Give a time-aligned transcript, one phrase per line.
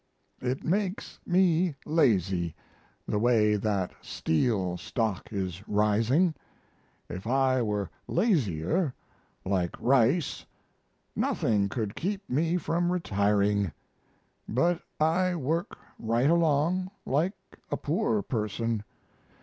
[0.41, 2.55] It makes me lazy,
[3.07, 6.33] the way that Steel stock is rising.
[7.07, 8.95] If I were lazier
[9.45, 10.43] like Rice
[11.15, 13.71] nothing could keep me from retiring.
[14.49, 17.33] But I work right along, like
[17.69, 18.83] a poor person.